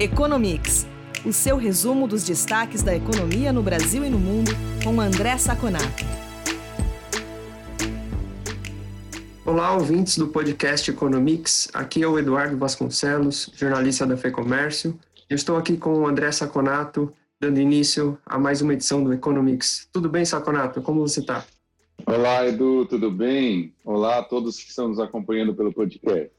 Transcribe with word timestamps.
Economics, 0.00 0.86
o 1.26 1.30
seu 1.30 1.58
resumo 1.58 2.08
dos 2.08 2.24
destaques 2.24 2.82
da 2.82 2.96
economia 2.96 3.52
no 3.52 3.62
Brasil 3.62 4.02
e 4.02 4.08
no 4.08 4.18
mundo, 4.18 4.50
com 4.82 4.98
André 4.98 5.36
Saconato. 5.36 6.06
Olá, 9.44 9.74
ouvintes 9.74 10.16
do 10.16 10.28
podcast 10.28 10.90
Economics. 10.90 11.68
Aqui 11.74 12.02
é 12.02 12.08
o 12.08 12.18
Eduardo 12.18 12.56
Vasconcelos, 12.56 13.52
jornalista 13.54 14.06
da 14.06 14.16
FEComércio. 14.16 14.98
Eu 15.28 15.36
estou 15.36 15.58
aqui 15.58 15.76
com 15.76 15.92
o 15.92 16.06
André 16.06 16.32
Saconato, 16.32 17.12
dando 17.38 17.60
início 17.60 18.18
a 18.24 18.38
mais 18.38 18.62
uma 18.62 18.72
edição 18.72 19.04
do 19.04 19.12
Economics. 19.12 19.86
Tudo 19.92 20.08
bem, 20.08 20.24
Saconato? 20.24 20.80
Como 20.80 21.06
você 21.06 21.20
está? 21.20 21.44
Olá, 22.06 22.48
Edu, 22.48 22.86
tudo 22.86 23.10
bem? 23.10 23.74
Olá 23.84 24.20
a 24.20 24.22
todos 24.22 24.56
que 24.62 24.70
estão 24.70 24.88
nos 24.88 24.98
acompanhando 24.98 25.54
pelo 25.54 25.70
podcast. 25.74 26.30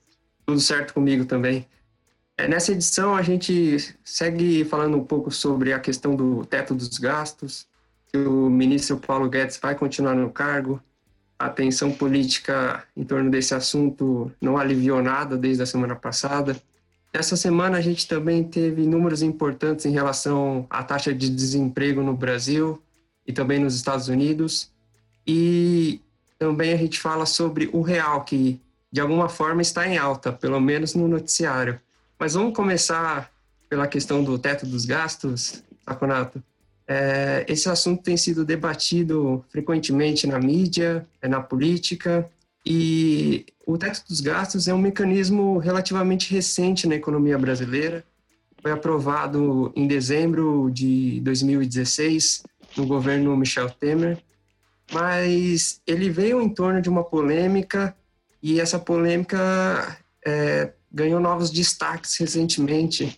Tudo 0.48 0.60
certo 0.60 0.96
comigo 0.96 1.26
também. 1.26 1.68
É, 2.38 2.48
nessa 2.48 2.72
edição, 2.72 3.16
a 3.16 3.22
gente 3.22 3.96
segue 4.04 4.66
falando 4.66 4.98
um 4.98 5.04
pouco 5.04 5.30
sobre 5.30 5.74
a 5.74 5.80
questão 5.80 6.16
do 6.16 6.46
teto 6.46 6.74
dos 6.74 6.98
gastos, 6.98 7.68
que 8.08 8.18
o 8.18 8.50
ministro 8.50 8.98
Paulo 8.98 9.30
Guedes 9.30 9.60
vai 9.62 9.76
continuar 9.76 10.16
no 10.16 10.30
cargo. 10.32 10.82
A 11.38 11.50
tensão 11.50 11.92
política 11.92 12.84
em 12.96 13.04
torno 13.04 13.30
desse 13.32 13.54
assunto 13.54 14.32
não 14.40 14.58
aliviou 14.58 15.02
nada 15.02 15.38
desde 15.38 15.64
a 15.64 15.66
semana 15.66 15.96
passada. 15.96 16.56
Essa 17.14 17.36
semana, 17.36 17.78
a 17.78 17.82
gente 17.82 18.08
também 18.08 18.44
teve 18.44 18.86
números 18.86 19.22
importantes 19.22 19.86
em 19.86 19.92
relação 19.92 20.66
à 20.70 20.82
taxa 20.84 21.14
de 21.14 21.30
desemprego 21.30 22.02
no 22.02 22.16
Brasil 22.16 22.82
e 23.28 23.34
também 23.34 23.60
nos 23.60 23.76
Estados 23.76 24.08
Unidos. 24.08 24.72
E 25.28 26.00
também 26.40 26.74
a 26.74 26.78
gente 26.78 27.00
fala 27.00 27.26
sobre 27.26 27.70
o 27.74 27.82
real, 27.82 28.24
que 28.24 28.60
de 28.92 29.02
alguma 29.02 29.30
forma 29.30 29.62
está 29.62 29.88
em 29.88 29.98
alta, 29.98 30.32
pelo 30.32 30.60
menos 30.60 30.96
no 30.96 31.08
noticiário. 31.08 31.80
Mas 32.22 32.36
vamos 32.36 32.54
começar 32.54 33.32
pela 33.68 33.88
questão 33.88 34.24
do 34.24 34.38
teto 34.38 34.64
dos 34.64 34.86
gastos, 34.86 35.64
Saconato. 35.84 36.40
É, 36.88 37.44
esse 37.50 37.68
assunto 37.68 38.04
tem 38.04 38.16
sido 38.16 38.46
debatido 38.46 39.44
frequentemente 39.50 40.28
na 40.28 40.38
mídia, 40.38 41.04
é, 41.20 41.28
na 41.28 41.42
política, 41.42 42.30
e 42.64 43.44
o 43.66 43.76
teto 43.76 44.04
dos 44.08 44.22
gastos 44.22 44.68
é 44.68 44.74
um 44.74 44.78
mecanismo 44.78 45.58
relativamente 45.58 46.32
recente 46.32 46.88
na 46.88 46.94
economia 46.94 47.40
brasileira. 47.40 48.06
Foi 48.62 48.72
aprovado 48.72 49.74
em 49.76 49.88
dezembro 49.88 50.70
de 50.72 51.20
2016 51.22 52.44
no 52.78 52.86
governo 52.86 53.36
Michel 53.36 53.68
Temer, 53.72 54.20
mas 54.92 55.82
ele 55.88 56.08
veio 56.12 56.40
em 56.40 56.50
torno 56.50 56.84
de 56.84 56.88
uma 56.88 57.04
polêmica 57.04 57.96
e 58.44 58.62
essa 58.62 58.78
polêmica 58.78 59.98
é, 60.24 60.72
ganhou 60.92 61.20
novos 61.20 61.50
destaques 61.50 62.18
recentemente, 62.18 63.18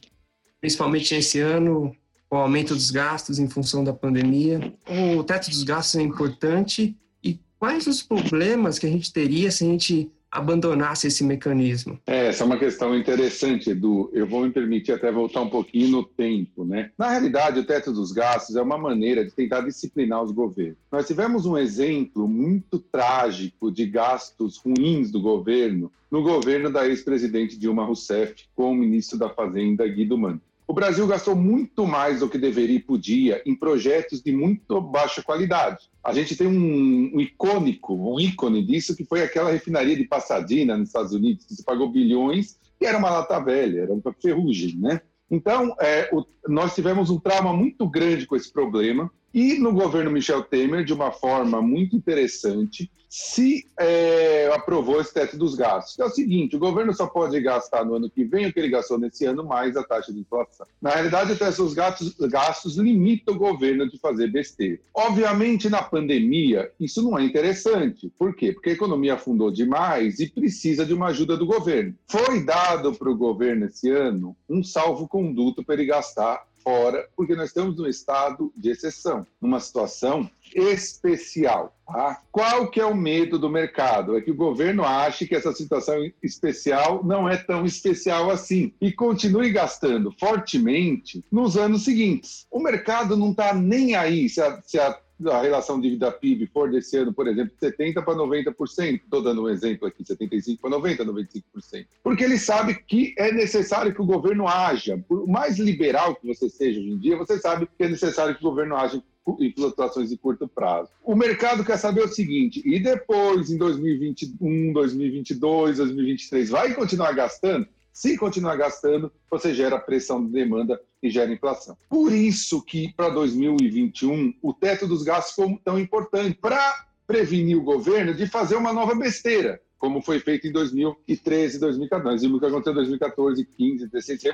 principalmente 0.62 1.16
esse 1.16 1.40
ano, 1.40 1.96
o 2.30 2.36
aumento 2.36 2.74
dos 2.74 2.92
gastos 2.92 3.40
em 3.40 3.50
função 3.50 3.84
da 3.84 3.94
pandemia. 3.94 4.74
O 5.18 5.24
teto 5.24 5.50
dos 5.50 5.64
gastos 5.64 6.00
é 6.00 6.02
importante 6.02 6.98
e 7.24 7.40
quais 7.60 7.88
os 7.88 8.02
problemas 8.02 8.80
que 8.80 8.86
a 8.86 8.90
gente 8.90 9.12
teria 9.12 9.52
se 9.52 9.64
a 9.64 9.68
gente 9.68 10.12
abandonasse 10.34 11.08
esse 11.08 11.24
mecanismo? 11.24 12.00
É, 12.08 12.28
essa 12.28 12.44
é 12.44 12.46
uma 12.46 12.58
questão 12.58 12.98
interessante, 12.98 13.70
Edu. 13.70 14.10
Eu 14.12 14.26
vou 14.26 14.44
me 14.44 14.52
permitir 14.52 14.92
até 14.92 15.12
voltar 15.12 15.42
um 15.42 15.50
pouquinho 15.50 15.90
no 15.90 16.04
tempo, 16.04 16.66
né? 16.66 16.90
Na 16.98 17.10
realidade, 17.10 17.60
o 17.60 17.64
teto 17.64 17.94
dos 17.94 18.12
gastos 18.12 18.56
é 18.56 18.62
uma 18.62 18.78
maneira 18.78 19.24
de 19.24 19.32
tentar 19.32 19.62
disciplinar 19.62 20.24
os 20.24 20.32
governos. 20.32 20.78
Nós 20.92 21.06
tivemos 21.06 21.46
um 21.46 21.56
exemplo 21.56 22.28
muito 22.28 22.80
trágico 22.80 23.72
de 23.72 23.86
gastos 23.86 24.58
ruins 24.58 25.12
do 25.12 25.22
governo 25.22 25.92
no 26.10 26.22
governo 26.22 26.72
da 26.72 26.88
ex-presidente 26.88 27.58
Dilma 27.58 27.86
Rousseff 27.86 28.46
com 28.56 28.72
o 28.72 28.76
ministro 28.76 29.18
da 29.18 29.30
Fazenda 29.30 29.88
Guido 29.88 30.18
Mantega. 30.18 30.53
O 30.74 30.76
Brasil 30.76 31.06
gastou 31.06 31.36
muito 31.36 31.86
mais 31.86 32.22
do 32.22 32.28
que 32.28 32.36
deveria 32.36 32.78
e 32.78 32.82
podia 32.82 33.44
em 33.46 33.56
projetos 33.56 34.24
de 34.24 34.32
muito 34.32 34.82
baixa 34.82 35.22
qualidade. 35.22 35.88
A 36.04 36.12
gente 36.12 36.36
tem 36.36 36.48
um, 36.48 37.12
um 37.14 37.22
icônico, 37.22 37.94
um 37.94 38.20
ícone 38.20 38.66
disso, 38.66 38.96
que 38.96 39.06
foi 39.06 39.22
aquela 39.22 39.52
refinaria 39.52 39.96
de 39.96 40.04
Pasadena, 40.06 40.76
nos 40.76 40.88
Estados 40.88 41.14
Unidos, 41.14 41.46
que 41.46 41.54
se 41.54 41.64
pagou 41.64 41.92
bilhões, 41.92 42.58
e 42.82 42.88
era 42.88 42.98
uma 42.98 43.12
lata 43.12 43.40
velha, 43.40 43.82
era 43.82 43.94
uma 43.94 44.02
ferrugem, 44.20 44.76
né? 44.80 45.00
Então, 45.30 45.76
é, 45.80 46.10
o, 46.12 46.26
nós 46.48 46.74
tivemos 46.74 47.12
um 47.12 47.20
trauma 47.20 47.54
muito 47.54 47.88
grande 47.88 48.26
com 48.26 48.36
esse 48.36 48.52
problema, 48.52 49.12
e 49.32 49.60
no 49.60 49.74
governo 49.74 50.10
Michel 50.10 50.42
Temer, 50.42 50.84
de 50.84 50.92
uma 50.92 51.12
forma 51.12 51.62
muito 51.62 51.96
interessante, 51.96 52.92
se 53.16 53.68
é, 53.80 54.50
aprovou 54.56 55.00
esse 55.00 55.14
teto 55.14 55.38
dos 55.38 55.54
gastos. 55.54 56.00
é 56.00 56.04
o 56.04 56.10
seguinte: 56.10 56.56
o 56.56 56.60
governo 56.60 56.92
só 56.96 57.06
pode 57.06 57.40
gastar 57.42 57.86
no 57.86 57.94
ano 57.94 58.10
que 58.10 58.24
vem 58.24 58.48
o 58.48 58.52
que 58.52 58.60
ele 58.60 58.70
gastou 58.70 58.98
nesse 58.98 59.24
ano, 59.24 59.44
mais 59.44 59.78
a 59.78 59.84
taxa 59.84 60.12
de 60.12 60.20
inflação. 60.20 60.66
Na 60.82 60.90
realidade, 60.90 61.32
o 61.32 61.36
dos 61.36 61.76
gastos, 61.76 62.16
gastos 62.18 62.76
limita 62.76 63.32
o 63.32 63.38
governo 63.38 63.88
de 63.88 64.00
fazer 64.00 64.32
besteira. 64.32 64.80
Obviamente, 64.96 65.70
na 65.70 65.84
pandemia, 65.84 66.72
isso 66.80 67.04
não 67.04 67.20
é 67.20 67.24
interessante. 67.24 68.12
Por 68.18 68.36
quê? 68.36 68.52
Porque 68.52 68.72
a 68.72 68.74
economia 68.74 69.14
afundou 69.14 69.52
demais 69.52 70.20
e 70.20 70.28
precisa 70.28 70.84
de 70.84 70.96
uma 70.96 71.10
ajuda 71.10 71.38
do 71.38 71.46
governo. 71.46 71.94
Foi 72.08 72.44
dado 72.44 72.94
para 72.94 73.12
o 73.12 73.16
governo 73.16 73.68
esse 73.68 73.92
ano 73.92 74.36
um 74.50 74.64
salvo-conduto 74.64 75.64
para 75.64 75.76
ele 75.76 75.86
gastar 75.86 76.42
fora, 76.64 77.08
porque 77.16 77.36
nós 77.36 77.50
estamos 77.50 77.76
num 77.78 77.88
estado 77.88 78.52
de 78.56 78.72
exceção, 78.72 79.28
numa 79.42 79.60
situação 79.60 80.30
especial. 80.56 81.76
Tá? 81.86 82.22
Qual 82.32 82.72
que 82.72 82.80
é 82.80 82.86
o 82.86 82.96
medo 82.96 83.38
do 83.38 83.50
mercado? 83.50 84.18
É 84.18 84.22
que 84.22 84.32
o 84.32 84.36
governo 84.36 84.84
ache 84.84 85.28
que 85.28 85.36
essa 85.36 85.52
situação 85.52 85.96
especial 86.24 87.04
não 87.04 87.28
é 87.28 87.36
tão 87.36 87.66
especial 87.66 88.32
assim 88.32 88.74
e 88.80 88.92
continue 88.92 89.52
gastando 89.52 90.12
fortemente 90.18 91.24
nos 91.32 91.58
anos 91.58 91.84
seguintes. 91.84 92.48
O 92.50 92.60
mercado 92.60 93.18
não 93.18 93.32
está 93.32 93.54
nem 93.54 93.96
aí 93.96 94.30
se 94.30 94.42
a, 94.42 94.62
se 94.66 94.80
a 94.80 94.98
a 95.26 95.42
relação 95.42 95.80
dívida 95.80 96.12
PIB 96.12 96.48
for 96.48 96.70
desse 96.72 96.98
ano, 96.98 97.14
por 97.14 97.28
exemplo, 97.28 97.54
70% 97.62 97.94
para 98.04 98.16
90%, 98.16 98.96
estou 98.96 99.22
dando 99.22 99.44
um 99.44 99.50
exemplo 99.50 99.88
aqui, 99.88 100.04
75% 100.04 100.60
para 100.60 100.72
90%, 100.72 100.98
95%. 101.06 101.86
Porque 102.04 102.24
ele 102.24 102.38
sabe 102.38 102.76
que 102.76 103.14
é 103.18 103.32
necessário 103.32 103.94
que 103.94 104.02
o 104.02 104.06
governo 104.06 104.48
haja. 104.48 104.98
Por 105.08 105.28
mais 105.28 105.58
liberal 105.58 106.16
que 106.16 106.28
você 106.28 106.50
seja 106.50 106.80
hoje 106.80 106.90
em 106.90 106.98
dia, 106.98 107.18
você 107.18 107.40
sabe 107.40 107.68
que 107.68 107.84
é 107.84 107.90
necessário 107.90 108.36
que 108.36 108.46
o 108.46 108.50
governo 108.50 108.76
haja 108.76 109.02
em 109.40 109.54
flutuações 109.54 110.10
de 110.10 110.18
curto 110.18 110.48
prazo. 110.48 110.90
O 111.04 111.16
mercado 111.16 111.64
quer 111.64 111.78
saber 111.78 112.04
o 112.04 112.08
seguinte: 112.08 112.62
e 112.66 112.80
depois, 112.80 113.52
em 113.52 113.58
2021, 113.58 114.74
2022, 114.74 115.78
2023, 115.78 116.50
vai 116.50 116.74
continuar 116.74 117.14
gastando? 117.14 117.68
Se 117.94 118.18
continuar 118.18 118.56
gastando, 118.56 119.14
você 119.30 119.54
gera 119.54 119.80
pressão 119.80 120.26
de 120.26 120.32
demanda 120.32 120.82
e 121.02 121.12
gera 121.12 121.32
inflação. 121.32 121.78
Por 121.88 122.12
isso 122.12 122.60
que 122.64 122.92
para 122.94 123.10
2021 123.10 124.34
o 124.42 124.52
teto 124.52 124.88
dos 124.88 125.04
gastos 125.04 125.36
foi 125.36 125.60
tão 125.64 125.80
importante 125.80 126.36
para 126.36 126.88
prevenir 127.06 127.56
o 127.56 127.64
governo 127.64 128.16
de 128.16 128.26
fazer 128.26 128.56
uma 128.56 128.74
nova 128.74 128.96
besteira, 128.96 129.62
como 129.78 130.02
foi 130.02 130.20
feito 130.20 130.48
em 130.48 130.52
2013, 130.52 131.60
2014. 131.60 132.12
Nós 132.12 132.22
vimos 132.24 132.38
o 132.38 132.40
que 132.40 132.48
aconteceu 132.48 132.72
em 132.72 132.78
2014, 132.78 133.46
15, 133.46 133.88
16, 133.88 134.26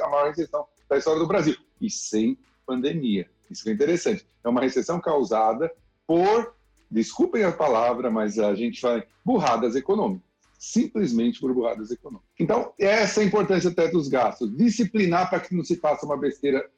a 0.00 0.08
maior 0.08 0.28
recessão 0.28 0.64
da 0.88 0.96
história 0.96 1.18
do 1.18 1.26
Brasil 1.26 1.56
e 1.80 1.90
sem 1.90 2.38
pandemia. 2.64 3.28
Isso 3.50 3.68
é 3.68 3.72
interessante. 3.72 4.24
É 4.44 4.48
uma 4.48 4.60
recessão 4.60 5.00
causada 5.00 5.72
por, 6.06 6.54
desculpem 6.88 7.42
a 7.42 7.50
palavra, 7.50 8.12
mas 8.12 8.38
a 8.38 8.54
gente 8.54 8.80
fala 8.80 9.04
burradas 9.24 9.74
econômicas 9.74 10.27
simplesmente 10.58 11.40
por 11.40 11.54
burradas 11.54 11.90
econômicas. 11.90 12.28
Então, 12.38 12.72
essa 12.78 13.20
é 13.20 13.24
a 13.24 13.26
importância 13.26 13.70
até 13.70 13.88
dos 13.88 14.08
gastos, 14.08 14.54
disciplinar 14.56 15.30
para 15.30 15.40
que 15.40 15.54
não 15.54 15.64
se 15.64 15.76
faça 15.76 16.04
uma 16.04 16.16
besteira 16.16 16.68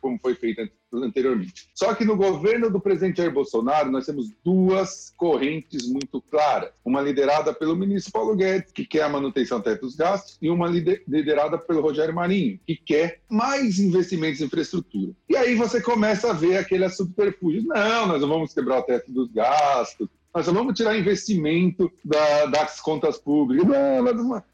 como 0.00 0.18
foi 0.20 0.34
feita 0.34 0.68
anteriormente. 0.92 1.68
Só 1.74 1.94
que 1.94 2.04
no 2.04 2.16
governo 2.16 2.68
do 2.70 2.80
presidente 2.80 3.18
Jair 3.18 3.32
Bolsonaro, 3.32 3.90
nós 3.90 4.06
temos 4.06 4.32
duas 4.44 5.12
correntes 5.16 5.88
muito 5.88 6.20
claras. 6.20 6.70
Uma 6.84 7.00
liderada 7.00 7.54
pelo 7.54 7.76
ministro 7.76 8.12
Paulo 8.12 8.34
Guedes, 8.34 8.72
que 8.72 8.84
quer 8.84 9.02
a 9.02 9.08
manutenção 9.08 9.58
até 9.58 9.76
dos 9.76 9.94
gastos, 9.94 10.36
e 10.42 10.50
uma 10.50 10.68
liderada 10.68 11.56
pelo 11.56 11.80
Rogério 11.80 12.14
Marinho, 12.14 12.58
que 12.66 12.76
quer 12.76 13.20
mais 13.28 13.78
investimentos 13.78 14.40
em 14.40 14.46
infraestrutura. 14.46 15.12
E 15.28 15.36
aí 15.36 15.54
você 15.54 15.80
começa 15.80 16.30
a 16.30 16.34
ver 16.34 16.56
aquele 16.56 16.88
subterfúgio. 16.88 17.62
Não, 17.62 18.08
nós 18.08 18.20
não 18.20 18.28
vamos 18.28 18.52
quebrar 18.52 18.80
o 18.80 18.82
teto 18.82 19.12
dos 19.12 19.30
gastos, 19.30 20.08
só 20.34 20.52
vamos 20.52 20.74
tirar 20.74 20.96
investimento 20.96 21.90
da, 22.04 22.46
das 22.46 22.80
contas 22.80 23.18
públicas, 23.18 23.66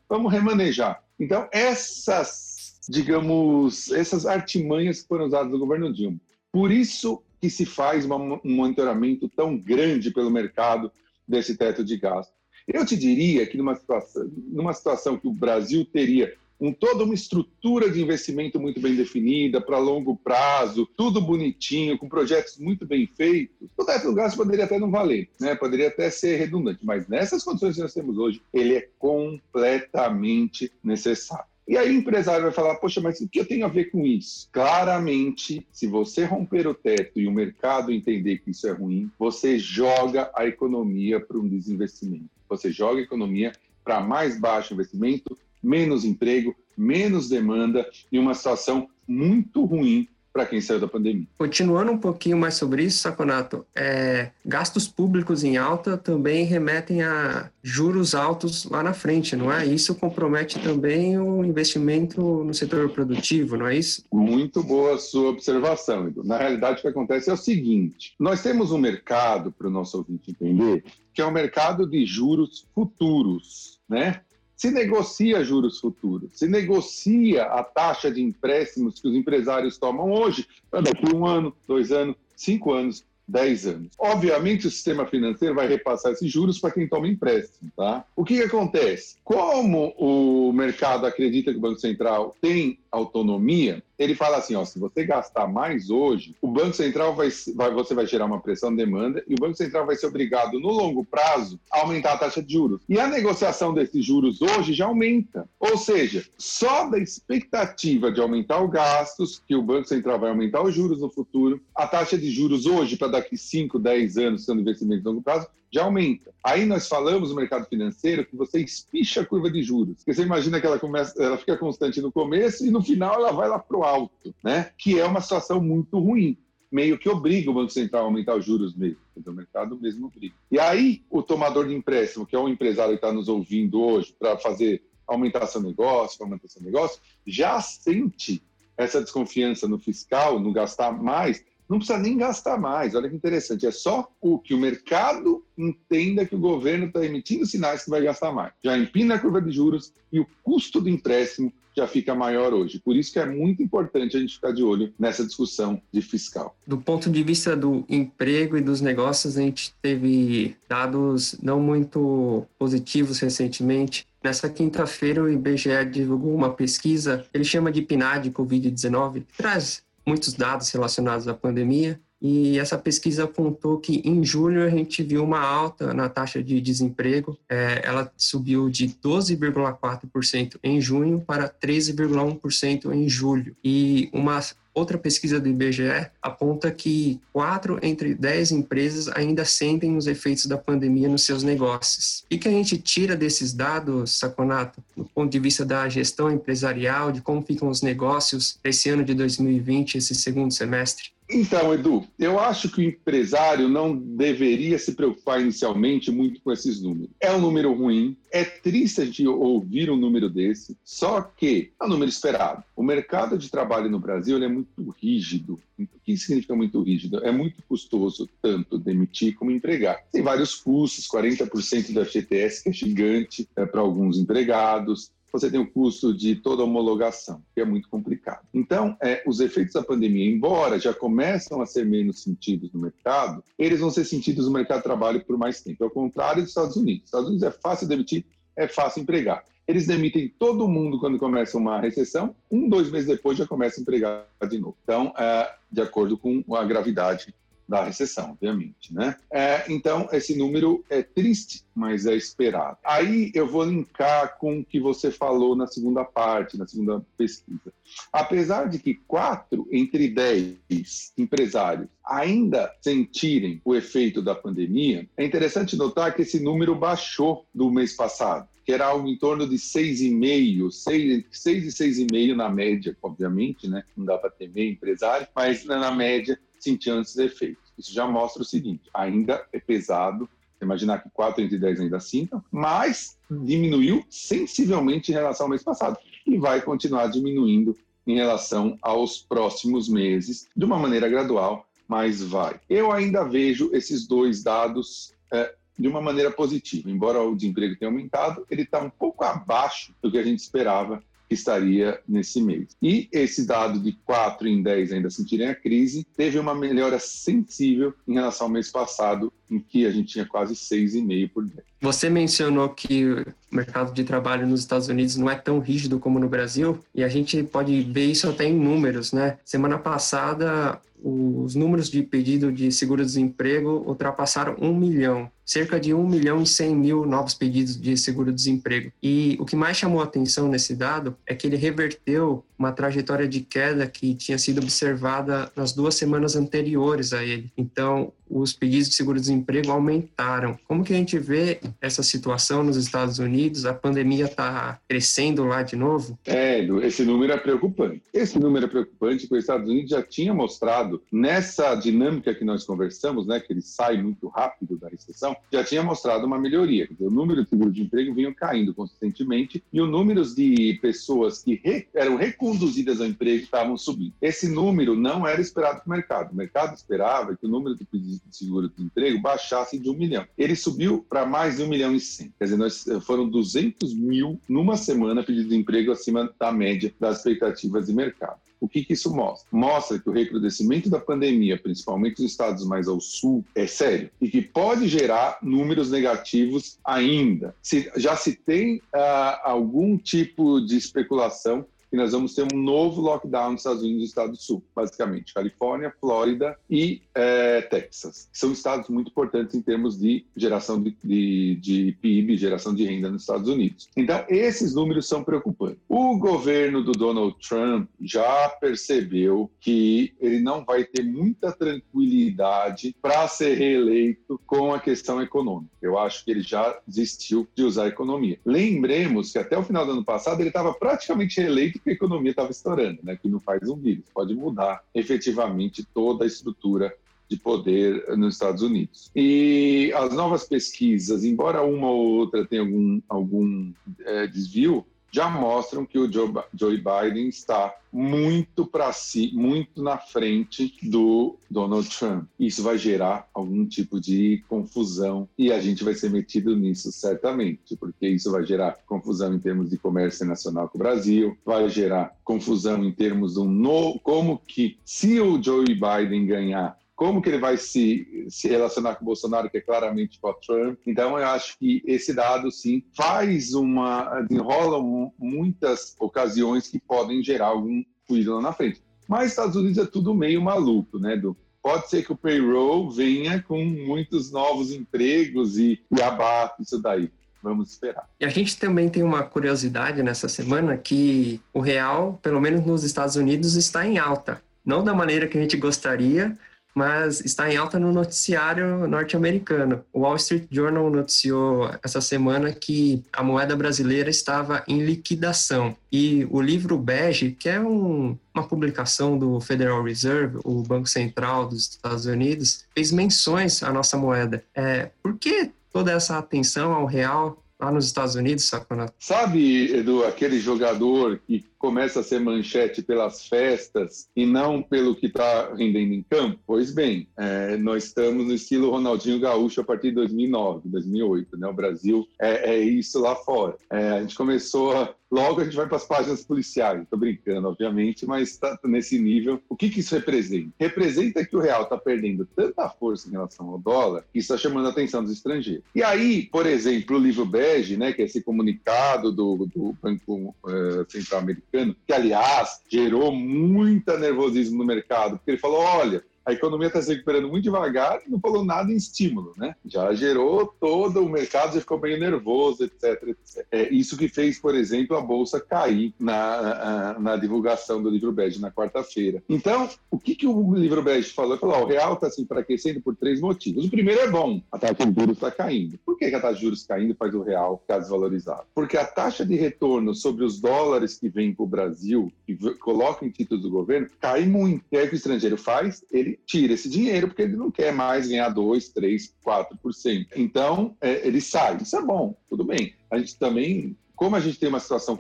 vamos 0.08 0.32
remanejar. 0.32 1.02
Então, 1.19 1.49
essas, 1.52 2.81
digamos, 2.88 3.90
essas 3.93 4.26
artimanhas 4.26 5.02
que 5.02 5.08
foram 5.08 5.26
usadas 5.26 5.50
no 5.50 5.58
governo 5.58 5.93
Dilma. 5.93 6.19
Por 6.50 6.73
isso 6.73 7.23
que 7.40 7.50
se 7.50 7.67
faz 7.67 8.06
um 8.06 8.40
monitoramento 8.43 9.28
tão 9.28 9.56
grande 9.56 10.11
pelo 10.11 10.31
mercado 10.31 10.90
desse 11.28 11.56
teto 11.56 11.84
de 11.84 11.96
gasto. 11.96 12.32
Eu 12.67 12.84
te 12.84 12.96
diria 12.96 13.46
que 13.46 13.56
numa 13.56 13.75
situação, 13.76 14.31
numa 14.34 14.72
situação 14.72 15.19
que 15.19 15.29
o 15.29 15.32
Brasil 15.32 15.84
teria 15.84 16.34
um, 16.61 16.73
toda 16.73 17.05
uma 17.05 17.14
estrutura 17.14 17.91
de 17.91 18.03
investimento 18.03 18.58
muito 18.58 18.81
bem 18.81 18.94
definida, 18.94 19.61
para 19.61 19.79
longo 19.79 20.17
prazo, 20.17 20.88
tudo 20.97 21.20
bonitinho, 21.20 21.99
com 21.99 22.08
projetos 22.08 22.58
muito 22.58 22.87
bem 22.87 23.06
feitos, 23.06 23.69
o 23.76 23.85
teto 23.85 24.06
do 24.06 24.14
gasto 24.14 24.37
poderia 24.37 24.64
até 24.64 24.79
não 24.79 24.91
valer, 24.91 25.29
né? 25.41 25.55
poderia 25.55 25.88
até 25.88 26.11
ser 26.11 26.37
redundante, 26.37 26.81
mas 26.82 27.06
nessas 27.08 27.43
condições 27.43 27.76
que 27.76 27.82
nós 27.82 27.94
temos 27.94 28.17
hoje, 28.19 28.41
ele 28.53 28.75
é 28.75 28.88
completamente 28.99 30.73
necessário. 30.82 31.47
E 31.69 31.76
aí 31.76 31.91
o 31.91 31.99
empresário 31.99 32.44
vai 32.44 32.53
falar, 32.53 32.76
poxa, 32.76 33.00
mas 33.00 33.20
o 33.20 33.29
que 33.29 33.41
eu 33.41 33.44
tenho 33.47 33.67
a 33.67 33.69
ver 33.69 33.91
com 33.91 34.06
isso? 34.06 34.49
Claramente, 34.53 35.67
se 35.73 35.88
você 35.88 36.25
romper 36.25 36.64
o 36.69 36.75
teto 36.75 37.19
e 37.19 37.26
o 37.26 37.32
mercado 37.32 37.91
entender 37.91 38.38
que 38.38 38.53
isso 38.53 38.69
é 38.69 38.73
ruim, 38.73 39.11
você 39.19 39.58
joga 39.58 40.31
a 40.32 40.47
economia 40.47 41.19
para 41.19 41.37
um 41.37 41.49
desinvestimento. 41.49 42.31
Você 42.49 42.70
joga 42.70 43.00
a 43.00 43.03
economia 43.03 43.50
para 43.85 44.00
mais 44.00 44.38
baixo 44.38 44.75
investimento, 44.75 45.37
menos 45.66 46.04
emprego, 46.04 46.54
menos 46.76 47.28
demanda 47.28 47.88
e 48.12 48.18
uma 48.18 48.34
situação 48.34 48.88
muito 49.06 49.64
ruim 49.64 50.08
para 50.32 50.44
quem 50.44 50.60
saiu 50.60 50.78
da 50.78 50.86
pandemia. 50.86 51.26
Continuando 51.38 51.90
um 51.92 51.96
pouquinho 51.96 52.36
mais 52.36 52.54
sobre 52.54 52.84
isso, 52.84 52.98
Saconato, 52.98 53.64
é, 53.74 54.32
gastos 54.44 54.86
públicos 54.86 55.42
em 55.42 55.56
alta 55.56 55.96
também 55.96 56.44
remetem 56.44 57.02
a 57.02 57.48
juros 57.62 58.14
altos 58.14 58.66
lá 58.66 58.82
na 58.82 58.92
frente, 58.92 59.34
não 59.34 59.50
é? 59.50 59.64
Isso 59.64 59.94
compromete 59.94 60.58
também 60.58 61.18
o 61.18 61.42
investimento 61.42 62.20
no 62.44 62.52
setor 62.52 62.90
produtivo, 62.90 63.56
não 63.56 63.66
é 63.66 63.78
isso? 63.78 64.04
Muito 64.12 64.62
boa 64.62 64.96
a 64.96 64.98
sua 64.98 65.30
observação, 65.30 66.08
Edu. 66.08 66.22
Na 66.22 66.36
realidade, 66.36 66.80
o 66.80 66.82
que 66.82 66.88
acontece 66.88 67.30
é 67.30 67.32
o 67.32 67.38
seguinte: 67.38 68.14
nós 68.20 68.42
temos 68.42 68.70
um 68.70 68.78
mercado, 68.78 69.50
para 69.50 69.69
o 69.69 69.70
nosso 69.70 69.96
ouvinte 69.96 70.32
entender, 70.32 70.84
que 71.14 71.22
é 71.22 71.24
o 71.24 71.28
um 71.28 71.32
mercado 71.32 71.88
de 71.88 72.04
juros 72.04 72.66
futuros, 72.74 73.80
né? 73.88 74.20
Se 74.56 74.70
negocia 74.70 75.44
juros 75.44 75.79
futuros, 75.79 76.31
se 76.32 76.49
negocia 76.49 77.44
a 77.44 77.62
taxa 77.62 78.11
de 78.11 78.23
empréstimos 78.23 79.00
que 79.00 79.06
os 79.06 79.14
empresários 79.14 79.76
tomam 79.76 80.11
hoje, 80.11 80.47
para 80.70 80.81
daqui 80.81 81.14
um 81.14 81.26
ano, 81.26 81.55
dois 81.69 81.93
anos, 81.93 82.17
cinco 82.35 82.73
anos, 82.73 83.05
10 83.29 83.67
anos. 83.67 83.93
Obviamente, 83.99 84.67
o 84.67 84.70
sistema 84.70 85.05
financeiro 85.06 85.55
vai 85.55 85.67
repassar 85.67 86.12
esses 86.12 86.31
juros 86.31 86.58
para 86.58 86.70
quem 86.70 86.88
toma 86.88 87.08
empréstimo. 87.08 87.70
Tá? 87.76 88.05
O 88.14 88.25
que, 88.25 88.37
que 88.37 88.44
acontece? 88.44 89.17
Como 89.25 89.94
o 89.99 90.53
mercado 90.53 91.06
acredita 91.06 91.50
que 91.50 91.58
o 91.58 91.61
Banco 91.61 91.81
Central 91.81 92.37
tem 92.41 92.79
autonomia, 92.91 93.82
ele 93.98 94.14
fala 94.14 94.38
assim, 94.38 94.54
ó, 94.54 94.64
se 94.64 94.78
você 94.78 95.04
gastar 95.04 95.46
mais 95.46 95.90
hoje, 95.90 96.34
o 96.40 96.48
Banco 96.48 96.75
Central 96.75 97.14
vai, 97.14 97.28
vai, 97.54 97.70
você 97.72 97.94
vai 97.94 98.06
gerar 98.06 98.26
uma 98.26 98.40
pressão 98.40 98.70
de 98.70 98.76
demanda 98.76 99.22
e 99.26 99.34
o 99.34 99.38
Banco 99.38 99.56
Central 99.56 99.87
vai 99.87 99.96
ser 99.96 100.06
obrigado, 100.06 100.60
no 100.60 100.69
longo 100.69 101.04
prazo, 101.04 101.58
a 101.72 101.81
aumentar 101.81 102.14
a 102.14 102.19
taxa 102.19 102.43
de 102.43 102.52
juros. 102.52 102.81
E 102.88 102.98
a 102.98 103.06
negociação 103.06 103.72
desses 103.72 104.04
juros 104.04 104.40
hoje 104.43 104.72
já 104.72 104.87
aumenta. 104.87 105.48
Ou 105.58 105.76
seja, 105.78 106.25
só 106.37 106.88
da 106.88 106.98
expectativa 106.98 108.10
de 108.12 108.20
aumentar 108.20 108.62
os 108.62 108.70
gastos, 108.70 109.43
que 109.46 109.54
o 109.54 109.62
Banco 109.62 109.88
Central 109.88 110.19
vai 110.19 110.31
aumentar 110.31 110.62
os 110.62 110.75
juros 110.75 111.00
no 111.00 111.10
futuro, 111.10 111.60
a 111.75 111.87
taxa 111.87 112.19
de 112.19 112.31
juros 112.31 112.66
hoje, 112.66 112.96
para 112.96 113.08
daqui 113.08 113.37
5, 113.37 113.78
10 113.78 114.19
anos, 114.19 114.44
sendo 114.44 114.60
investimento 114.60 115.02
de 115.02 115.08
longo 115.08 115.22
prazo, 115.22 115.48
já 115.70 115.84
aumenta. 115.84 116.32
Aí 116.42 116.64
nós 116.64 116.88
falamos 116.88 117.30
no 117.30 117.36
mercado 117.36 117.66
financeiro 117.66 118.24
que 118.24 118.36
você 118.36 118.60
espicha 118.60 119.20
a 119.20 119.26
curva 119.26 119.50
de 119.50 119.62
juros. 119.62 119.96
Porque 119.96 120.14
você 120.14 120.22
imagina 120.22 120.60
que 120.60 120.66
ela 120.66 120.78
começa, 120.78 121.20
ela 121.22 121.36
fica 121.36 121.56
constante 121.56 122.00
no 122.00 122.12
começo 122.12 122.64
e 122.64 122.70
no 122.70 122.82
final 122.82 123.14
ela 123.14 123.32
vai 123.32 123.48
lá 123.48 123.58
para 123.58 123.76
o 123.76 123.82
alto, 123.82 124.34
né? 124.42 124.70
Que 124.78 124.98
é 124.98 125.04
uma 125.04 125.20
situação 125.20 125.60
muito 125.60 125.98
ruim. 125.98 126.36
Meio 126.70 126.98
que 126.98 127.08
obriga 127.08 127.50
o 127.50 127.54
Banco 127.54 127.70
Central 127.70 128.02
a 128.02 128.06
aumentar 128.06 128.36
os 128.36 128.44
juros 128.44 128.74
mesmo. 128.74 128.98
O 129.24 129.32
mercado 129.32 129.76
mesmo 129.80 130.06
obriga. 130.06 130.34
E 130.50 130.58
aí, 130.58 131.02
o 131.10 131.22
tomador 131.22 131.69
de 131.69 131.74
empréstimo, 131.74 132.26
que 132.26 132.36
é 132.36 132.38
o 132.38 132.48
empresário 132.48 132.92
que 132.92 133.04
está 133.04 133.12
nos 133.12 133.28
ouvindo 133.28 133.80
hoje 133.80 134.14
para 134.19 134.36
fazer 134.36 134.82
aumentar 135.06 135.46
seu 135.46 135.60
negócio, 135.60 136.22
aumentar 136.22 136.48
seu 136.48 136.62
negócio, 136.62 137.00
já 137.26 137.60
sente 137.60 138.42
essa 138.76 139.00
desconfiança 139.00 139.66
no 139.66 139.78
fiscal, 139.78 140.38
no 140.38 140.52
gastar 140.52 140.92
mais, 140.92 141.42
não 141.68 141.78
precisa 141.78 141.98
nem 141.98 142.16
gastar 142.16 142.58
mais. 142.58 142.94
Olha 142.94 143.08
que 143.08 143.16
interessante. 143.16 143.66
É 143.66 143.70
só 143.70 144.08
o 144.20 144.38
que 144.38 144.54
o 144.54 144.58
mercado 144.58 145.44
entenda 145.56 146.26
que 146.26 146.34
o 146.34 146.40
governo 146.40 146.86
está 146.86 147.04
emitindo 147.04 147.46
sinais 147.46 147.84
que 147.84 147.90
vai 147.90 148.02
gastar 148.02 148.32
mais. 148.32 148.52
Já 148.62 148.76
empina 148.76 149.14
a 149.14 149.18
curva 149.18 149.40
de 149.40 149.50
juros 149.50 149.92
e 150.12 150.20
o 150.20 150.26
custo 150.42 150.80
do 150.80 150.88
empréstimo 150.88 151.52
já 151.76 151.86
fica 151.86 152.14
maior 152.14 152.54
hoje. 152.54 152.80
Por 152.80 152.96
isso 152.96 153.12
que 153.12 153.18
é 153.18 153.26
muito 153.26 153.62
importante 153.62 154.16
a 154.16 154.20
gente 154.20 154.34
ficar 154.34 154.52
de 154.52 154.62
olho 154.62 154.92
nessa 154.98 155.24
discussão 155.24 155.80
de 155.92 156.00
fiscal. 156.00 156.56
Do 156.66 156.78
ponto 156.78 157.10
de 157.10 157.22
vista 157.22 157.54
do 157.54 157.84
emprego 157.88 158.56
e 158.56 158.62
dos 158.62 158.80
negócios, 158.80 159.36
a 159.36 159.42
gente 159.42 159.74
teve 159.82 160.56
dados 160.66 161.36
não 161.42 161.60
muito 161.60 162.46
positivos 162.58 163.19
recentemente. 163.19 164.06
Nessa 164.24 164.48
quinta-feira, 164.48 165.22
o 165.22 165.30
IBGE 165.30 165.84
divulgou 165.92 166.34
uma 166.34 166.52
pesquisa, 166.52 167.26
ele 167.32 167.44
chama 167.44 167.70
de 167.70 167.82
PNAD 167.82 168.30
Covid-19, 168.30 169.24
que 169.26 169.36
traz 169.36 169.82
muitos 170.06 170.32
dados 170.32 170.70
relacionados 170.70 171.26
à 171.26 171.35
pandemia. 171.35 172.00
E 172.20 172.58
essa 172.58 172.79
pesquisa 172.79 173.25
apontou 173.25 173.79
que 173.79 174.00
em 174.05 174.25
julho 174.25 174.64
a 174.64 174.70
gente 174.70 175.03
viu 175.03 175.23
uma 175.23 175.41
alta 175.41 175.93
na 175.93 176.08
taxa 176.08 176.43
de 176.43 176.61
desemprego. 176.61 177.38
É, 177.49 177.82
ela 177.85 178.11
subiu 178.17 178.70
de 178.70 178.88
12,4% 178.88 180.58
em 180.62 180.81
junho 180.81 181.20
para 181.20 181.49
13,1% 181.49 182.93
em 182.93 183.08
julho. 183.08 183.55
E 183.62 184.08
uma 184.12 184.41
Outra 184.76 184.99
pesquisa 184.99 185.40
do 185.40 185.49
IBGE 185.49 186.11
aponta 186.20 186.70
que 186.70 187.19
quatro 187.32 187.78
entre 187.82 188.14
dez 188.14 188.52
empresas 188.52 189.08
ainda 189.08 189.43
sentem 189.43 189.96
os 189.96 190.06
efeitos 190.06 190.44
da 190.44 190.58
pandemia 190.58 191.08
nos 191.08 191.23
seus 191.23 191.43
negócios. 191.43 192.26
O 192.31 192.38
que 192.38 192.46
a 192.46 192.50
gente 192.50 192.76
tira 192.76 193.17
desses 193.17 193.55
dados, 193.55 194.19
Saconato, 194.19 194.84
do 194.94 195.06
ponto 195.06 195.32
de 195.32 195.38
vista 195.38 195.64
da 195.64 195.88
gestão 195.88 196.31
empresarial, 196.31 197.11
de 197.11 197.23
como 197.23 197.40
ficam 197.40 197.70
os 197.70 197.81
negócios 197.81 198.58
esse 198.62 198.90
ano 198.90 199.02
de 199.02 199.14
2020, 199.14 199.96
esse 199.96 200.14
segundo 200.14 200.52
semestre? 200.52 201.15
Então, 201.28 201.75
Edu, 201.75 202.06
eu 202.19 202.38
acho 202.38 202.70
que 202.70 202.81
o 202.81 202.84
empresário 202.84 203.69
não 203.69 203.96
deveria 203.96 204.78
se 204.78 204.94
preocupar 204.94 205.40
inicialmente 205.40 206.11
muito 206.11 206.40
com 206.40 206.52
esses 206.52 206.81
números. 206.81 207.11
É 207.20 207.32
um 207.32 207.40
número 207.40 207.73
ruim, 207.73 208.17
é 208.31 208.44
triste 208.44 209.00
a 209.00 209.05
gente 209.05 209.26
ouvir 209.26 209.90
um 209.90 209.96
número 209.96 210.31
desse, 210.31 210.76
só 210.84 211.20
que 211.20 211.73
é 211.81 211.84
um 211.84 211.88
número 211.88 212.08
esperado. 212.08 212.62
O 212.76 212.82
mercado 212.82 213.37
de 213.37 213.50
trabalho 213.50 213.90
no 213.90 213.99
Brasil 213.99 214.40
é 214.43 214.49
muito 214.49 214.94
rígido. 215.02 215.58
O 215.78 215.87
que 216.05 216.17
significa 216.17 216.55
muito 216.55 216.81
rígido? 216.81 217.25
É 217.25 217.32
muito 217.32 217.62
custoso 217.69 218.29
tanto 218.40 218.79
demitir 218.79 219.34
como 219.34 219.50
empregar. 219.50 220.05
Tem 220.12 220.22
vários 220.22 220.55
custos, 220.55 221.08
40% 221.08 221.93
do 221.93 222.05
FGTS, 222.05 222.62
que 222.62 222.69
é 222.69 222.72
gigante 222.72 223.49
é, 223.56 223.67
para 223.67 223.81
alguns 223.81 224.19
empregados 224.19 225.11
você 225.38 225.50
tem 225.50 225.60
o 225.60 225.70
custo 225.70 226.14
de 226.14 226.36
toda 226.36 226.62
a 226.62 226.64
homologação, 226.64 227.42
que 227.54 227.60
é 227.60 227.64
muito 227.64 227.88
complicado. 227.88 228.46
Então, 228.52 228.96
é, 229.02 229.22
os 229.26 229.40
efeitos 229.40 229.74
da 229.74 229.82
pandemia, 229.82 230.30
embora 230.30 230.78
já 230.78 230.94
começam 230.94 231.60
a 231.60 231.66
ser 231.66 231.84
menos 231.84 232.22
sentidos 232.22 232.72
no 232.72 232.80
mercado, 232.80 233.44
eles 233.58 233.80
vão 233.80 233.90
ser 233.90 234.04
sentidos 234.04 234.46
no 234.46 234.52
mercado 234.52 234.78
de 234.78 234.84
trabalho 234.84 235.24
por 235.24 235.36
mais 235.36 235.60
tempo. 235.60 235.84
Ao 235.84 235.90
contrário 235.90 236.42
dos 236.42 236.50
Estados 236.50 236.76
Unidos. 236.76 237.02
Nos 237.02 237.08
Estados 237.08 237.28
Unidos 237.28 237.46
é 237.46 237.50
fácil 237.50 237.86
demitir, 237.86 238.24
é 238.56 238.66
fácil 238.66 239.02
empregar. 239.02 239.44
Eles 239.68 239.86
demitem 239.86 240.32
todo 240.38 240.69
mundo 240.69 240.98
quando 241.00 241.19
começa 241.19 241.58
uma 241.58 241.81
recessão, 241.81 242.34
um, 242.50 242.69
dois 242.69 242.90
meses 242.90 243.08
depois 243.08 243.36
já 243.36 243.46
começa 243.46 243.81
a 243.81 243.82
empregar 243.82 244.26
de 244.48 244.58
novo. 244.58 244.76
Então, 244.84 245.12
é, 245.19 245.52
de 245.70 245.81
acordo 245.81 246.16
com 246.16 246.43
a 246.55 246.64
gravidade 246.64 247.34
da 247.69 247.85
recessão, 247.85 248.31
obviamente, 248.31 248.94
né? 248.94 249.17
É, 249.31 249.65
então, 249.69 250.08
esse 250.13 250.37
número 250.37 250.85
é 250.89 251.03
triste, 251.03 251.65
mas 251.75 252.06
é 252.06 252.15
esperado. 252.15 252.79
Aí 252.85 253.31
eu 253.35 253.46
vou 253.46 253.65
linkar 253.65 254.39
com 254.39 254.61
o 254.61 254.65
que 254.65 254.79
você 254.79 255.11
falou 255.11 255.56
na 255.56 255.67
segunda 255.67 256.05
parte, 256.05 256.56
na 256.56 256.67
segunda 256.67 257.05
pesquisa. 257.17 257.73
Apesar 258.13 258.69
de 258.69 258.79
que 258.79 258.94
quatro 258.94 259.67
entre 259.70 260.08
dez 260.08 261.13
empresários 261.19 261.89
ainda 262.05 262.73
sentirem 262.81 263.61
o 263.65 263.75
efeito 263.75 264.23
da 264.23 264.35
pandemia, 264.35 265.08
é 265.17 265.25
interessante 265.25 265.77
notar 265.77 266.15
que 266.15 266.23
esse 266.23 266.41
número 266.41 266.75
baixou 266.75 267.46
do 267.55 267.70
mês 267.70 267.94
passado 267.94 268.49
que 268.67 268.73
era 268.73 268.87
algo 268.87 269.06
em 269.06 269.17
torno 269.17 269.49
de 269.49 269.55
6,5, 269.55 270.73
6, 270.73 271.25
6 271.31 271.81
e 271.81 271.85
6,5 272.05 272.35
na 272.35 272.49
média, 272.49 272.96
obviamente, 273.01 273.69
né? 273.69 273.85
Não 273.96 274.05
dá 274.05 274.19
para 274.19 274.29
temer 274.29 274.73
empresário, 274.73 275.29
mas 275.32 275.65
na 275.65 275.93
média 275.93 276.37
sentindo 276.67 277.01
esses 277.01 277.17
efeitos. 277.17 277.73
Isso 277.79 277.93
já 277.93 278.06
mostra 278.06 278.43
o 278.43 278.44
seguinte: 278.44 278.91
ainda 278.93 279.46
é 279.53 279.58
pesado. 279.58 280.29
Imaginar 280.61 281.03
que 281.03 281.11
4 281.11 281.44
entre 281.44 281.58
10 281.58 281.81
ainda 281.81 282.01
sintam, 282.01 282.43
mas 282.51 283.19
diminuiu 283.31 284.03
sensivelmente 284.08 285.13
em 285.13 285.15
relação 285.15 285.44
ao 285.44 285.51
mês 285.51 285.63
passado 285.63 285.99
e 286.27 286.39
vai 286.39 286.63
continuar 286.63 287.08
diminuindo 287.08 287.77
em 288.06 288.15
relação 288.15 288.79
aos 288.81 289.19
próximos 289.19 289.89
meses, 289.89 290.49
de 290.56 290.65
uma 290.65 290.79
maneira 290.79 291.08
gradual, 291.08 291.67
mas 291.87 292.23
vai. 292.23 292.58
Eu 292.70 292.91
ainda 292.91 293.25
vejo 293.25 293.70
esses 293.75 294.06
dois 294.06 294.43
dados 294.43 295.13
é, 295.31 295.55
de 295.79 295.87
uma 295.87 296.01
maneira 296.01 296.31
positiva. 296.31 296.91
Embora 296.91 297.20
o 297.20 297.37
desemprego 297.37 297.77
tenha 297.77 297.91
aumentado, 297.91 298.46
ele 298.51 298.63
está 298.63 298.81
um 298.81 298.91
pouco 298.91 299.25
abaixo 299.25 299.94
do 300.01 300.11
que 300.11 300.19
a 300.19 300.23
gente 300.23 300.39
esperava 300.39 301.03
estaria 301.28 302.00
nesse 302.08 302.40
mês. 302.40 302.68
E 302.80 303.08
esse 303.12 303.46
dado 303.46 303.80
de 303.80 303.92
4 304.04 304.46
em 304.46 304.62
10 304.62 304.92
ainda 304.92 305.10
sentirem 305.10 305.48
a 305.48 305.54
crise 305.54 306.06
teve 306.16 306.38
uma 306.38 306.54
melhora 306.54 306.98
sensível 306.98 307.94
em 308.06 308.14
relação 308.14 308.46
ao 308.46 308.52
mês 308.52 308.70
passado, 308.70 309.32
em 309.50 309.58
que 309.58 309.86
a 309.86 309.90
gente 309.90 310.12
tinha 310.12 310.26
quase 310.26 310.54
6,5 310.54 311.30
por 311.32 311.44
10. 311.44 311.66
Você 311.80 312.08
mencionou 312.08 312.68
que 312.70 313.06
o 313.06 313.24
mercado 313.50 313.92
de 313.92 314.02
trabalho 314.02 314.46
nos 314.46 314.60
Estados 314.60 314.88
Unidos 314.88 315.16
não 315.16 315.30
é 315.30 315.34
tão 315.34 315.58
rígido 315.58 315.98
como 315.98 316.18
no 316.18 316.28
Brasil, 316.28 316.78
e 316.94 317.04
a 317.04 317.08
gente 317.08 317.42
pode 317.42 317.82
ver 317.82 318.06
isso 318.06 318.28
até 318.28 318.44
em 318.44 318.54
números, 318.54 319.12
né? 319.12 319.38
Semana 319.44 319.78
passada, 319.78 320.80
os 321.02 321.54
números 321.54 321.90
de 321.90 322.02
pedido 322.02 322.50
de 322.50 322.72
seguro-desemprego 322.72 323.84
ultrapassaram 323.86 324.56
um 324.58 324.74
milhão. 324.74 325.30
Cerca 325.46 325.79
de 325.79 325.94
1 325.94 326.06
milhão 326.06 326.43
e 326.43 326.46
100 326.46 326.76
mil 326.76 327.06
novos 327.06 327.32
pedidos 327.32 327.81
de 327.81 327.96
seguro-desemprego. 327.96 328.93
E 329.00 329.36
o 329.41 329.46
que 329.46 329.55
mais 329.55 329.76
chamou 329.76 330.00
a 330.00 330.05
atenção 330.05 330.48
nesse 330.48 330.74
dado 330.74 331.17
é 331.24 331.34
que 331.34 331.46
ele 331.46 331.56
reverteu 331.56 332.44
uma 332.58 332.72
trajetória 332.72 333.29
de 333.29 333.41
queda 333.41 333.86
que 333.86 334.15
tinha 334.15 334.38
sido 334.38 334.60
observada 334.60 335.50
nas 335.55 335.72
duas 335.72 335.94
semanas 335.94 336.34
anteriores 336.34 337.12
a 337.12 337.22
ele. 337.22 337.53
Então, 337.56 338.12
os 338.29 338.53
pedidos 338.53 338.88
de 338.88 338.94
seguro-desemprego 338.94 339.70
aumentaram. 339.70 340.58
Como 340.67 340.82
que 340.82 340.93
a 340.93 340.96
gente 340.96 341.19
vê 341.19 341.60
essa 341.81 342.03
situação 342.03 342.65
nos 342.65 342.76
Estados 342.76 343.19
Unidos? 343.19 343.65
A 343.65 343.74
pandemia 343.74 344.24
está 344.24 344.81
crescendo 344.88 345.44
lá 345.44 345.62
de 345.62 345.76
novo? 345.76 346.19
É, 346.26 346.60
esse 346.82 347.05
número 347.05 347.32
é 347.32 347.36
preocupante. 347.36 348.03
Esse 348.12 348.38
número 348.38 348.67
é 348.67 348.69
preocupante 348.69 349.22
porque 349.22 349.36
os 349.36 349.44
Estados 349.44 349.69
Unidos 349.69 349.91
já 349.91 350.03
tinha 350.03 350.34
mostrado 350.34 351.03
nessa 351.12 351.74
dinâmica 351.76 352.34
que 352.34 352.44
nós 352.44 352.65
conversamos, 352.65 353.26
né, 353.26 353.38
que 353.38 353.53
ele 353.53 353.62
sai 353.62 354.03
muito 354.03 354.29
rápido 354.29 354.76
da 354.76 354.88
recessão, 354.88 355.35
já 355.52 355.64
tinha 355.64 355.82
mostrado 355.82 356.26
uma 356.26 356.38
melhoria. 356.38 356.88
O 356.98 357.10
número 357.10 357.44
de 357.44 357.50
seguro-desemprego 357.50 358.14
vinha 358.14 358.34
caindo 358.34 358.74
consistentemente 358.74 359.62
e 359.72 359.81
o 359.81 359.86
número 359.86 360.24
de 360.24 360.78
pessoas 360.81 361.43
que 361.43 361.60
re, 361.64 361.86
eram 361.94 362.16
reconduzidas 362.16 363.00
ao 363.00 363.06
emprego 363.06 363.43
estavam 363.43 363.76
subindo. 363.76 364.12
Esse 364.20 364.48
número 364.48 364.94
não 364.94 365.26
era 365.26 365.40
esperado 365.40 365.82
pelo 365.82 365.96
mercado. 365.96 366.32
O 366.32 366.36
mercado 366.36 366.74
esperava 366.74 367.36
que 367.36 367.46
o 367.46 367.48
número 367.48 367.76
de 367.76 367.84
pedidos 367.84 368.20
de 368.26 368.36
seguro-desemprego 368.36 369.20
baixasse 369.20 369.78
de 369.78 369.88
um 369.88 369.94
milhão. 369.94 370.26
Ele 370.36 370.56
subiu 370.56 371.05
para 371.08 371.26
mais 371.26 371.56
de 371.56 371.62
um 371.62 371.69
milhão 371.69 371.94
e 371.94 372.00
cem. 372.00 372.32
Quer 372.38 372.44
dizer, 372.44 372.56
nós, 372.56 372.86
eh, 372.86 373.00
foram 373.00 373.28
200 373.28 373.94
mil 373.94 374.40
numa 374.48 374.76
semana 374.76 375.22
pedidos 375.22 375.48
de 375.48 375.56
emprego 375.56 375.93
acima 375.93 376.32
da 376.38 376.52
média 376.52 376.93
das 376.98 377.19
expectativas 377.19 377.86
de 377.86 377.94
mercado. 377.94 378.45
O 378.60 378.69
que, 378.69 378.84
que, 378.84 378.94
isso 378.94 379.15
mostra? 379.15 379.46
Mostra 379.53 379.98
que 379.98 380.08
o 380.08 380.13
recrudescimento 380.13 380.89
da 380.89 380.98
pandemia, 380.98 381.60
principalmente 381.60 382.22
nos 382.22 382.31
estados 382.31 382.67
mais 382.67 382.89
ao 382.89 383.01
sul, 383.01 383.44
é 383.55 383.67
sério 383.67 384.10
e 384.20 384.29
que 384.29 384.41
pode 384.41 384.89
gerar 384.89 385.39
números 385.43 385.91
negativos 385.91 386.79
ainda. 386.84 387.55
Se, 387.63 387.91
já 387.96 388.17
se 388.17 388.34
tem 388.34 388.77
uh, 388.77 389.41
algum 389.44 389.98
tipo 389.98 390.60
de 390.60 390.77
especulação 390.77 391.67
que 391.96 392.03
nós 392.03 392.12
vamos 392.12 392.34
ter 392.34 392.46
um 392.53 392.58
novo 392.58 393.00
lockdown 393.00 393.53
nos 393.53 393.62
Estados 393.62 393.82
Unidos 393.82 394.03
e 394.03 394.06
Estado 394.06 394.32
do 394.32 394.36
Sul, 394.36 394.62
basicamente, 394.74 395.32
Califórnia, 395.32 395.93
Flórida 395.98 396.56
e 396.69 397.00
é, 397.15 397.62
Texas. 397.62 398.29
São 398.32 398.53
estados 398.53 398.91
muito 398.91 399.08
importantes 399.10 399.55
em 399.55 399.62
termos 399.62 399.98
de 399.98 400.26
geração 400.36 400.82
de, 400.82 400.94
de, 401.03 401.56
de 401.56 401.98
PIB, 402.03 402.36
geração 402.36 402.74
de 402.74 402.84
renda 402.84 403.10
nos 403.10 403.22
Estados 403.22 403.48
Unidos. 403.48 403.88
Então, 403.96 404.22
esses 404.29 404.74
números 404.74 405.08
são 405.08 405.24
preocupantes. 405.24 405.79
O 405.88 406.19
governo 406.19 406.84
do 406.84 406.93
Donald 406.93 407.34
Trump 407.41 407.88
já 408.03 408.50
percebeu 408.60 409.50
que 409.58 410.12
ele 410.20 410.41
não 410.41 410.65
vai 410.65 410.84
ter 410.84 411.03
muita 411.03 411.50
tranquilidade 411.50 412.94
para 413.00 413.26
ser 413.26 413.55
reeleito 413.56 414.38
com 414.46 414.74
a 414.74 414.79
questão 414.79 415.22
econômica. 415.22 415.70
Eu 415.81 415.98
acho 415.98 416.24
que 416.24 416.31
ele 416.31 416.43
já 416.43 416.79
desistiu 416.86 417.48
de 417.55 417.62
usar 417.62 417.84
a 417.84 417.88
economia. 417.88 418.38
Lembremos 418.44 419.32
que 419.32 419.38
até 419.38 419.56
o 419.56 419.62
final 419.62 419.86
do 419.86 419.93
ano 419.93 420.05
passado 420.05 420.41
ele 420.41 420.48
estava 420.48 420.74
praticamente 420.74 421.41
reeleito 421.41 421.81
que 421.86 421.90
a 421.90 421.93
economia 421.93 422.31
estava 422.31 422.50
estourando, 422.50 422.98
né? 423.05 423.16
que 423.16 423.28
não 423.28 423.38
faz 423.38 423.69
um 423.69 423.76
vírus, 423.76 424.06
pode 424.12 424.34
mudar 424.34 424.82
efetivamente 424.93 425.86
toda 425.94 426.24
a 426.24 426.26
estrutura 426.26 426.93
de 427.28 427.36
poder 427.36 428.16
nos 428.16 428.34
Estados 428.34 428.62
Unidos. 428.62 429.10
E 429.14 429.93
as 429.94 430.12
novas 430.12 430.44
pesquisas, 430.44 431.24
embora 431.24 431.62
uma 431.62 431.88
ou 431.88 432.19
outra 432.19 432.44
tenha 432.44 432.62
algum, 432.62 433.00
algum 433.08 433.72
é, 434.05 434.26
desvio, 434.26 434.84
já 435.17 435.31
mostram 435.31 435.87
que 435.87 435.99
o 435.99 436.13
Joe, 436.13 436.77
Biden 436.77 437.29
está 437.29 437.75
muito 437.91 438.67
para 438.67 438.93
si, 438.93 439.31
muito 439.32 439.82
na 439.82 439.96
frente 439.96 440.75
do 440.82 441.39
Donald 441.51 441.89
Trump. 441.89 442.29
Isso 442.39 442.63
vai 442.63 442.77
gerar 442.77 443.27
algum 443.32 443.65
tipo 443.65 443.99
de 443.99 444.44
confusão 444.46 445.27
e 445.39 445.51
a 445.51 445.58
gente 445.58 445.82
vai 445.82 445.94
ser 445.94 446.11
metido 446.11 446.55
nisso 446.55 446.93
certamente, 446.93 447.75
porque 447.79 448.06
isso 448.06 448.31
vai 448.31 448.44
gerar 448.44 448.77
confusão 448.87 449.32
em 449.32 449.39
termos 449.39 449.70
de 449.70 449.79
comércio 449.79 450.27
nacional 450.27 450.69
com 450.69 450.77
o 450.77 450.82
Brasil, 450.82 451.35
vai 451.46 451.67
gerar 451.70 452.15
confusão 452.23 452.85
em 452.85 452.93
termos 452.93 453.32
de 453.32 453.41
um 453.41 453.46
no, 453.46 453.99
como 454.01 454.39
que 454.46 454.77
se 454.85 455.19
o 455.19 455.43
Joe 455.43 455.65
Biden 455.65 456.27
ganhar 456.27 456.77
como 456.96 457.20
que 457.20 457.29
ele 457.29 457.38
vai 457.38 457.58
se, 457.58 458.26
se 458.31 458.48
relacionar 458.48 458.96
com 458.96 459.03
o 459.03 459.06
Bolsonaro, 459.06 459.50
que 459.50 459.58
é 459.58 459.60
claramente 459.60 460.19
com 460.19 460.29
a 460.29 460.34
Trump. 460.34 460.81
Então, 460.86 461.19
eu 461.19 461.26
acho 461.26 461.58
que 461.58 461.82
esse 461.86 462.15
dado, 462.15 462.50
sim, 462.50 462.82
faz 462.96 463.53
uma. 463.53 464.26
enrola 464.31 464.82
muitas 465.19 465.94
ocasiões 466.00 466.69
que 466.69 466.81
podem 466.81 467.22
gerar 467.22 467.48
algum 467.48 467.84
ruído 468.08 468.34
lá 468.34 468.41
na 468.41 468.53
frente. 468.53 468.81
Mas 469.06 469.31
Estados 469.31 469.55
Unidos 469.55 469.79
é 469.79 469.86
tudo 469.86 470.15
meio 470.15 470.41
maluco, 470.41 470.98
né, 470.98 471.20
Pode 471.62 471.91
ser 471.91 472.05
que 472.05 472.12
o 472.12 472.17
payroll 472.17 472.88
venha 472.88 473.43
com 473.43 473.62
muitos 473.65 474.31
novos 474.31 474.70
empregos 474.70 475.58
e, 475.58 475.81
e 475.91 476.00
abate 476.00 476.62
isso 476.62 476.81
daí. 476.81 477.10
Vamos 477.43 477.72
esperar. 477.72 478.08
E 478.20 478.24
a 478.24 478.29
gente 478.29 478.56
também 478.56 478.88
tem 478.88 479.03
uma 479.03 479.24
curiosidade 479.24 480.00
nessa 480.00 480.29
semana 480.29 480.76
que 480.76 481.41
o 481.53 481.60
real, 481.60 482.20
pelo 482.22 482.41
menos 482.41 482.65
nos 482.65 482.84
Estados 482.84 483.17
Unidos, 483.17 483.56
está 483.56 483.84
em 483.84 483.98
alta. 483.98 484.41
Não 484.65 484.82
da 484.82 484.94
maneira 484.94 485.26
que 485.26 485.36
a 485.36 485.41
gente 485.41 485.56
gostaria, 485.56 486.38
mas 486.76 487.24
está 487.24 487.50
em 487.50 487.56
alta 487.56 487.78
no 487.78 487.90
noticiário 487.90 488.86
norte-americano. 488.86 489.82
O 489.94 490.00
Wall 490.00 490.16
Street 490.16 490.44
Journal 490.50 490.90
noticiou 490.90 491.70
essa 491.82 492.02
semana 492.02 492.52
que 492.52 493.02
a 493.10 493.22
moeda 493.22 493.56
brasileira 493.56 494.10
estava 494.10 494.62
em 494.68 494.84
liquidação. 494.84 495.74
E 495.90 496.28
o 496.30 496.38
livro 496.38 496.76
Bege, 496.76 497.30
que 497.30 497.48
é 497.48 497.58
um, 497.58 498.14
uma 498.34 498.46
publicação 498.46 499.16
do 499.16 499.40
Federal 499.40 499.82
Reserve, 499.82 500.38
o 500.44 500.62
Banco 500.62 500.86
Central 500.86 501.48
dos 501.48 501.70
Estados 501.70 502.04
Unidos, 502.04 502.66
fez 502.74 502.92
menções 502.92 503.62
à 503.62 503.72
nossa 503.72 503.96
moeda. 503.96 504.44
É, 504.54 504.90
por 505.02 505.16
que 505.16 505.50
toda 505.72 505.92
essa 505.92 506.18
atenção 506.18 506.74
ao 506.74 506.84
real 506.84 507.42
lá 507.58 507.72
nos 507.72 507.86
Estados 507.86 508.16
Unidos, 508.16 508.44
Saconato? 508.44 508.92
Sabe, 508.98 509.74
Edu, 509.74 510.04
aquele 510.04 510.38
jogador 510.38 511.18
que 511.26 511.42
começa 511.58 512.01
a 512.01 512.03
ser 512.03 512.20
manchete 512.20 512.83
pelas 512.83 513.27
festas 513.27 514.09
e 514.14 514.27
não 514.27 514.62
pelo 514.62 514.94
que 514.94 515.07
está 515.07 515.55
rendendo 515.55 515.92
em 515.92 516.03
campo? 516.03 516.38
Pois 516.46 516.72
bem, 516.72 517.09
é, 517.16 517.57
nós 517.57 517.85
estamos 517.85 518.27
no 518.27 518.35
estilo 518.35 518.70
Ronaldinho 518.70 519.20
Gaúcho 519.20 519.61
a 519.61 519.64
partir 519.64 519.88
de 519.88 519.96
2009, 519.96 520.68
2008, 520.68 521.37
né? 521.37 521.48
O 521.48 521.53
Brasil 521.53 522.07
é, 522.20 522.55
é 522.55 522.59
isso 522.61 523.01
lá 523.01 523.14
fora. 523.16 523.57
É, 523.70 523.90
a 523.90 524.01
gente 524.01 524.14
começou 524.14 524.77
a 524.77 524.94
Logo 525.11 525.40
a 525.40 525.44
gente 525.44 525.57
vai 525.57 525.66
para 525.66 525.77
as 525.77 525.87
páginas 525.87 526.25
policiais. 526.25 526.83
Estou 526.83 526.98
brincando, 526.98 527.48
obviamente, 527.48 528.05
mas 528.05 528.31
está 528.31 528.59
nesse 528.64 528.98
nível. 528.98 529.40
O 529.48 529.57
que, 529.57 529.70
que 529.70 529.81
isso 529.81 529.94
representa? 529.94 530.51
Representa 530.59 531.25
que 531.25 531.37
o 531.37 531.40
real 531.40 531.62
está 531.62 531.79
perdendo 531.79 532.27
tanta 532.35 532.68
força 532.68 533.09
em 533.09 533.12
relação 533.12 533.48
ao 533.48 533.59
dólar 533.59 534.05
que 534.12 534.18
está 534.18 534.37
chamando 534.37 534.66
a 534.66 534.70
atenção 534.70 535.03
dos 535.03 535.12
estrangeiros. 535.12 535.64
E 535.75 535.83
aí, 535.83 536.29
por 536.31 536.44
exemplo, 536.44 536.96
o 536.96 537.01
livro 537.01 537.25
Bege, 537.25 537.77
né, 537.77 537.92
que 537.92 538.03
é 538.03 538.05
esse 538.05 538.22
comunicado 538.22 539.12
do, 539.12 539.46
do 539.46 539.77
Banco 539.81 540.35
uh, 540.44 540.90
Central 540.90 541.20
Americano, 541.20 541.46
que 541.87 541.92
aliás 541.92 542.62
gerou 542.68 543.12
muita 543.12 543.98
nervosismo 543.98 544.59
no 544.59 544.64
mercado, 544.64 545.16
porque 545.16 545.33
ele 545.33 545.38
falou: 545.38 545.61
olha 545.61 546.05
a 546.26 546.33
economia 546.33 546.66
está 546.66 546.83
se 546.83 546.92
recuperando 546.92 547.28
muito 547.28 547.44
devagar 547.44 548.00
e 548.04 548.11
não 548.11 548.18
falou 548.18 548.44
nada 548.44 548.72
em 548.72 548.76
estímulo, 548.76 549.33
né? 549.37 549.54
Já 549.64 549.94
gerou 549.94 550.52
todo 550.61 551.00
o 551.04 551.09
mercado, 551.09 551.54
já 551.54 551.61
ficou 551.61 551.78
meio 551.78 552.00
nervoso, 552.00 552.64
etc, 552.64 553.02
etc. 553.09 553.46
É 553.52 553.72
isso 553.72 553.96
que 553.96 554.09
fez, 554.09 554.38
por 554.40 554.54
exemplo, 554.54 554.96
a 554.96 555.00
bolsa 555.00 555.40
cair 555.40 555.94
na, 556.00 556.98
na 556.98 557.16
divulgação 557.16 557.80
do 557.80 557.88
livro 557.88 558.11
bege 558.11 558.40
na 558.40 558.50
quarta-feira. 558.50 559.22
Então, 559.28 559.68
o 559.88 559.98
que, 559.98 560.16
que 560.16 560.26
o 560.26 560.54
livro 560.54 560.83
bege 560.83 561.12
falou? 561.12 561.38
Falou: 561.38 561.56
ó, 561.56 561.62
o 561.62 561.66
real 561.66 561.94
está 561.94 562.11
se 562.11 562.20
enfraquecendo 562.20 562.80
por 562.80 562.96
três 562.96 563.20
motivos. 563.20 563.66
O 563.66 563.70
primeiro 563.70 564.00
é 564.00 564.09
bom, 564.09 564.42
a 564.50 564.59
taxa 564.59 564.85
de 564.85 565.00
juros 565.00 565.16
está 565.16 565.30
caindo. 565.30 565.78
Por 565.87 565.96
que, 565.96 566.11
que 566.11 566.16
a 566.16 566.20
taxa 566.20 566.35
de 566.35 566.42
juros 566.42 566.64
caindo 566.64 566.96
faz 566.96 567.14
o 567.14 567.22
real 567.22 567.59
ficar 567.59 567.78
desvalorizado? 567.78 568.42
Porque 568.52 568.76
a 568.76 568.85
taxa 568.85 569.24
de 569.24 569.37
retorno 569.37 569.94
sobre 569.94 570.24
os 570.24 570.40
dólares 570.40 570.98
que 570.98 571.09
vêm 571.09 571.33
para 571.33 571.44
o 571.44 571.46
Brasil, 571.46 572.12
que 572.26 572.37
colocam 572.59 573.06
em 573.06 573.12
títulos 573.12 573.44
do 573.44 573.50
governo, 573.50 573.88
cai 574.00 574.26
muito. 574.26 574.64
E 574.72 574.76
aí 574.76 574.87
o 574.87 574.88
que 574.88 574.94
o 574.94 574.96
estrangeiro 574.96 575.37
faz? 575.37 575.85
Ele 575.92 576.15
tira 576.25 576.55
esse 576.55 576.68
dinheiro 576.68 577.09
porque 577.09 577.23
ele 577.23 577.37
não 577.37 577.51
quer 577.51 577.73
mais 577.73 578.09
ganhar 578.09 578.29
2, 578.29 578.68
3, 578.70 579.14
4%. 579.25 580.07
Então, 580.16 580.77
é, 580.81 581.07
ele 581.07 581.20
sai. 581.20 581.59
Isso 581.61 581.77
é 581.77 581.83
bom, 581.83 582.16
tudo 582.29 582.44
bem. 582.44 582.75
A 582.90 582.99
gente 582.99 583.18
também, 583.18 583.77
como 583.94 584.16
a 584.16 584.20
gente 584.20 584.38
tem 584.38 584.49
uma 584.49 584.61
situação 584.61 584.99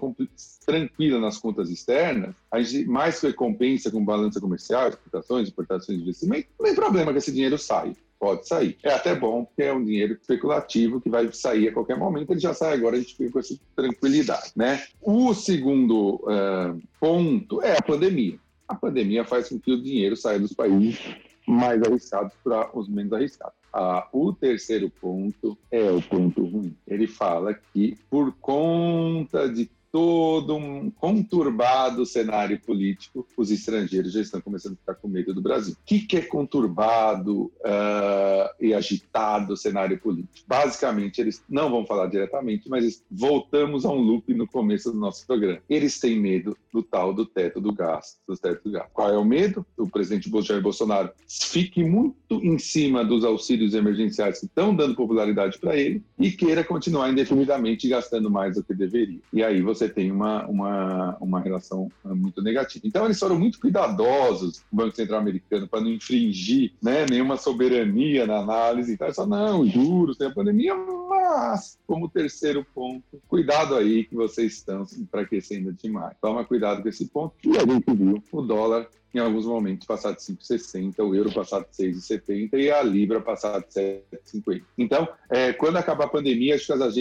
tranquila 0.64 1.20
nas 1.20 1.38
contas 1.38 1.70
externas, 1.70 2.34
a 2.50 2.60
gente 2.60 2.86
mais 2.86 3.20
recompensa 3.20 3.90
com 3.90 4.04
balança 4.04 4.40
comercial, 4.40 4.88
exportações, 4.88 5.48
importações, 5.48 6.00
investimento, 6.00 6.48
não 6.58 6.66
tem 6.66 6.74
problema 6.74 7.12
que 7.12 7.18
esse 7.18 7.32
dinheiro 7.32 7.58
saia 7.58 7.94
pode 8.18 8.48
sair. 8.48 8.76
É 8.82 8.92
até 8.92 9.14
bom, 9.14 9.44
porque 9.44 9.62
é 9.62 9.72
um 9.72 9.84
dinheiro 9.84 10.14
especulativo 10.14 11.00
que 11.00 11.08
vai 11.08 11.30
sair 11.32 11.68
a 11.68 11.72
qualquer 11.72 11.96
momento, 11.96 12.32
ele 12.32 12.40
já 12.40 12.54
sai 12.54 12.74
agora, 12.74 12.96
a 12.96 12.98
gente 12.98 13.14
fica 13.14 13.30
com 13.30 13.38
essa 13.38 13.56
tranquilidade. 13.74 14.52
Né? 14.56 14.82
O 15.00 15.34
segundo 15.34 16.16
uh, 16.24 16.80
ponto 16.98 17.62
é 17.62 17.76
a 17.76 17.82
pandemia 17.82 18.38
a 18.68 18.74
pandemia 18.74 19.24
faz 19.24 19.48
com 19.48 19.58
que 19.58 19.72
o 19.72 19.82
dinheiro 19.82 20.16
saia 20.16 20.38
dos 20.38 20.52
países 20.52 20.98
mais 21.46 21.82
arriscados 21.82 22.32
para 22.42 22.76
os 22.76 22.88
menos 22.88 23.12
arriscados. 23.12 23.56
Ah, 23.72 24.08
o 24.12 24.32
terceiro 24.32 24.90
ponto 24.90 25.56
é 25.70 25.90
o 25.90 26.02
ponto 26.02 26.44
ruim. 26.44 26.76
Ele 26.86 27.06
fala 27.06 27.54
que, 27.54 27.96
por 28.10 28.32
conta 28.40 29.48
de 29.48 29.70
todo 29.96 30.54
um 30.54 30.90
conturbado 30.90 32.04
cenário 32.04 32.60
político, 32.60 33.26
os 33.34 33.50
estrangeiros 33.50 34.12
já 34.12 34.20
estão 34.20 34.42
começando 34.42 34.74
a 34.74 34.76
ficar 34.76 34.94
com 34.96 35.08
medo 35.08 35.32
do 35.32 35.40
Brasil. 35.40 35.72
O 35.72 35.76
que, 35.86 36.00
que 36.00 36.18
é 36.18 36.20
conturbado 36.20 37.44
uh, 37.44 38.52
e 38.60 38.74
agitado 38.74 39.56
cenário 39.56 39.98
político? 39.98 40.46
Basicamente, 40.46 41.18
eles 41.18 41.42
não 41.48 41.70
vão 41.70 41.86
falar 41.86 42.08
diretamente, 42.08 42.68
mas 42.68 43.02
voltamos 43.10 43.86
a 43.86 43.88
um 43.88 43.98
loop 43.98 44.34
no 44.34 44.46
começo 44.46 44.92
do 44.92 44.98
nosso 44.98 45.26
programa. 45.26 45.60
Eles 45.66 45.98
têm 45.98 46.20
medo 46.20 46.54
do 46.70 46.82
tal 46.82 47.14
do 47.14 47.24
teto 47.24 47.58
do 47.58 47.72
gasto, 47.72 48.18
do 48.28 48.36
teto 48.36 48.64
do 48.64 48.72
gasto. 48.72 48.90
Qual 48.92 49.10
é 49.10 49.16
o 49.16 49.24
medo? 49.24 49.64
O 49.78 49.88
presidente 49.88 50.30
Jair 50.42 50.60
Bolsonaro 50.60 51.10
fique 51.26 51.82
muito 51.82 52.34
em 52.34 52.58
cima 52.58 53.02
dos 53.02 53.24
auxílios 53.24 53.72
emergenciais 53.72 54.40
que 54.40 54.44
estão 54.44 54.76
dando 54.76 54.94
popularidade 54.94 55.58
para 55.58 55.74
ele 55.74 56.02
e 56.18 56.30
queira 56.30 56.62
continuar 56.62 57.10
indefinidamente 57.10 57.88
gastando 57.88 58.30
mais 58.30 58.56
do 58.56 58.62
que 58.62 58.74
deveria. 58.74 59.20
E 59.32 59.42
aí 59.42 59.62
você 59.62 59.85
tem 59.88 60.10
uma, 60.10 60.46
uma, 60.46 61.16
uma 61.20 61.40
relação 61.40 61.90
muito 62.04 62.42
negativa. 62.42 62.86
Então, 62.86 63.04
eles 63.04 63.18
foram 63.18 63.38
muito 63.38 63.60
cuidadosos, 63.60 64.58
o 64.72 64.76
Banco 64.76 64.96
Central 64.96 65.20
americano, 65.20 65.68
para 65.68 65.80
não 65.80 65.90
infringir 65.90 66.72
né, 66.82 67.06
nenhuma 67.08 67.36
soberania 67.36 68.26
na 68.26 68.38
análise. 68.38 68.92
Então, 68.92 69.12
só 69.12 69.26
não, 69.26 69.66
juros, 69.66 70.16
tem 70.16 70.28
a 70.28 70.34
pandemia, 70.34 70.74
mas, 70.74 71.78
como 71.86 72.08
terceiro 72.08 72.66
ponto, 72.74 73.20
cuidado 73.28 73.74
aí 73.74 74.04
que 74.04 74.14
vocês 74.14 74.54
estão 74.54 74.84
se 74.84 75.00
enfraquecendo 75.00 75.72
demais. 75.72 76.16
Toma 76.20 76.44
cuidado 76.44 76.82
com 76.82 76.88
esse 76.88 77.06
ponto. 77.08 77.34
E 77.44 77.56
a 77.56 77.60
gente 77.60 77.92
viu 77.94 78.22
o 78.32 78.42
dólar 78.42 78.88
em 79.14 79.18
alguns 79.18 79.46
momentos 79.46 79.86
passar 79.86 80.12
de 80.12 80.20
5,60, 80.20 80.98
o 80.98 81.14
euro 81.14 81.32
passar 81.32 81.60
de 81.60 81.68
6,70 81.68 82.54
e 82.54 82.70
a 82.70 82.82
libra 82.82 83.20
passar 83.20 83.60
de 83.60 84.02
7,50. 84.24 84.62
Então, 84.76 85.08
é, 85.30 85.52
quando 85.52 85.76
acabar 85.76 86.04
a 86.04 86.08
pandemia, 86.10 86.54
acho 86.54 86.66
que 86.66 86.72
as, 86.72 86.94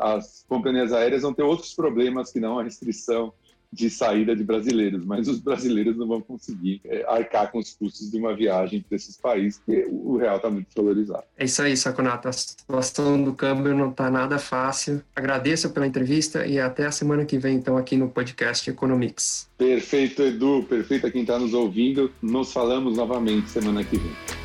as 0.00 0.44
companhias 0.48 0.92
aéreas 0.92 1.22
vão 1.22 1.32
ter 1.32 1.42
outros 1.42 1.74
problemas 1.74 2.30
que 2.30 2.40
não 2.40 2.58
a 2.58 2.62
restrição 2.62 3.32
de 3.72 3.88
saída 3.88 4.36
de 4.36 4.44
brasileiros, 4.44 5.04
mas 5.04 5.26
os 5.28 5.40
brasileiros 5.40 5.96
não 5.96 6.06
vão 6.06 6.20
conseguir 6.20 6.80
é, 6.84 7.04
arcar 7.08 7.50
com 7.50 7.58
os 7.58 7.72
custos 7.72 8.10
de 8.10 8.18
uma 8.18 8.36
viagem 8.36 8.84
para 8.86 8.96
esses 8.96 9.16
países, 9.16 9.60
porque 9.64 9.86
o 9.90 10.16
real 10.16 10.36
está 10.36 10.50
muito 10.50 10.68
valorizado. 10.76 11.24
É 11.38 11.44
isso 11.44 11.62
aí, 11.62 11.76
Saconato. 11.76 12.28
A 12.28 12.32
situação 12.32 13.22
do 13.22 13.32
câmbio 13.32 13.74
não 13.74 13.90
está 13.90 14.10
nada 14.10 14.38
fácil. 14.38 15.02
Agradeço 15.16 15.70
pela 15.70 15.86
entrevista 15.86 16.46
e 16.46 16.60
até 16.60 16.86
a 16.86 16.92
semana 16.92 17.24
que 17.24 17.38
vem, 17.38 17.56
então, 17.56 17.76
aqui 17.76 17.96
no 17.96 18.08
podcast 18.08 18.68
Economics. 18.68 19.48
Perfeito, 19.56 20.22
Edu. 20.22 20.64
Perfeito 20.68 21.06
a 21.06 21.10
quem 21.10 21.22
está 21.22 21.38
nos 21.38 21.54
ouvindo. 21.54 22.12
Nos 22.20 22.52
falamos 22.52 22.96
novamente 22.96 23.48
semana 23.48 23.82
que 23.82 23.96
vem. 23.96 24.41